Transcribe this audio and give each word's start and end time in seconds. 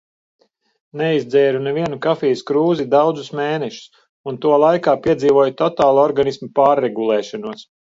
Neizdzēru 1.01 1.61
nevienu 1.65 1.99
kafijas 2.07 2.41
krūzi 2.49 2.87
daudzus 2.95 3.29
mēnešus, 3.43 3.95
un 4.33 4.43
to 4.47 4.59
laikā 4.67 4.99
piedzīvoju 5.07 5.59
totālu 5.65 6.07
organisma 6.11 6.55
pārregulēšanos. 6.63 7.69